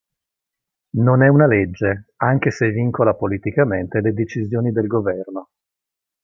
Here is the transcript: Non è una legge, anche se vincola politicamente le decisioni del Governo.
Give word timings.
Non 0.95 1.21
è 1.21 1.27
una 1.27 1.45
legge, 1.45 2.13
anche 2.15 2.49
se 2.49 2.71
vincola 2.71 3.13
politicamente 3.13 4.01
le 4.01 4.13
decisioni 4.13 4.71
del 4.71 4.87
Governo. 4.87 5.49